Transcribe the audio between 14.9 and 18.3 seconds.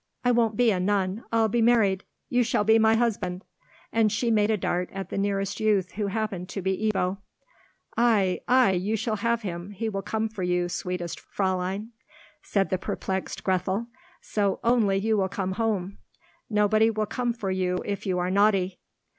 you will come home! Nobody will come for you if you